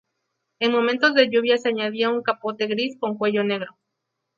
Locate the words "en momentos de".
0.59-1.29